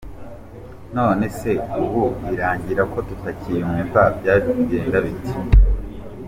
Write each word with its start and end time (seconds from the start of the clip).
None 0.95 1.25
se 1.39 1.51
ubu 1.83 2.03
Irangira 2.33 2.83
ko 2.91 2.99
tutakiyumva 3.07 4.01
byaje 4.19 4.49
kugenda 4.57 4.97
bite?. 5.05 5.33